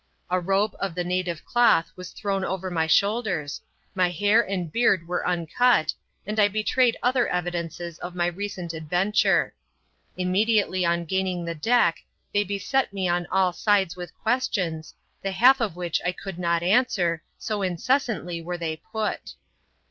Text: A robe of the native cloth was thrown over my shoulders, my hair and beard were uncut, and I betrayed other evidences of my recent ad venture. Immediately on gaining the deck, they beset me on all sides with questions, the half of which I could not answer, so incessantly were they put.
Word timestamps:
A 0.31 0.39
robe 0.39 0.73
of 0.79 0.95
the 0.95 1.03
native 1.03 1.45
cloth 1.45 1.91
was 1.95 2.09
thrown 2.09 2.43
over 2.43 2.71
my 2.71 2.87
shoulders, 2.87 3.61
my 3.93 4.09
hair 4.09 4.41
and 4.41 4.71
beard 4.71 5.07
were 5.07 5.27
uncut, 5.27 5.93
and 6.25 6.39
I 6.39 6.47
betrayed 6.47 6.97
other 7.03 7.27
evidences 7.27 7.99
of 7.99 8.15
my 8.15 8.25
recent 8.25 8.73
ad 8.73 8.89
venture. 8.89 9.53
Immediately 10.17 10.83
on 10.87 11.05
gaining 11.05 11.45
the 11.45 11.53
deck, 11.53 11.99
they 12.33 12.43
beset 12.43 12.91
me 12.91 13.07
on 13.07 13.27
all 13.27 13.53
sides 13.53 13.95
with 13.95 14.17
questions, 14.17 14.95
the 15.21 15.33
half 15.33 15.61
of 15.61 15.75
which 15.75 16.01
I 16.03 16.13
could 16.13 16.39
not 16.39 16.63
answer, 16.63 17.21
so 17.37 17.61
incessantly 17.61 18.41
were 18.41 18.57
they 18.57 18.77
put. 18.77 19.35